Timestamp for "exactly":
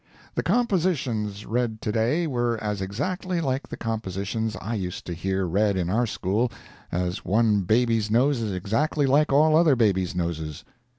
2.81-3.39, 8.51-9.05